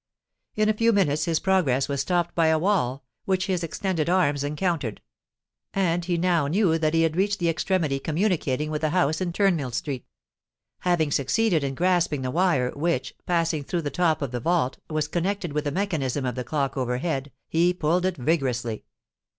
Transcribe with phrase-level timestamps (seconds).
[0.55, 4.43] In a few minutes his progress was stopped by a wall, which his extended arms
[4.43, 4.99] encountered;
[5.75, 9.31] and he now knew that he had reached the extremity communicating with the house in
[9.31, 10.07] Turnmill Street.
[10.79, 15.07] Having succeeded in grasping the wire which, passing through the top of the vault, was
[15.07, 18.83] connected with the mechanism of the clock overhead, he pulled it vigorously.